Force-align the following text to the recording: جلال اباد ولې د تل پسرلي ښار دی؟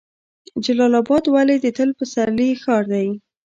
جلال 0.63 0.93
اباد 1.01 1.23
ولې 1.33 1.55
د 1.61 1.67
تل 1.77 1.89
پسرلي 1.99 2.49
ښار 2.63 2.83
دی؟ 2.93 3.07